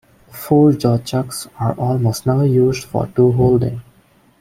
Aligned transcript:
Four-jaw 0.31 0.97
chucks 0.97 1.47
are 1.59 1.73
almost 1.75 2.25
never 2.25 2.43
used 2.47 2.85
for 2.85 3.05
tool 3.15 3.33
holding. 3.33 3.83